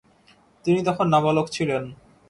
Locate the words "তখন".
0.83-1.05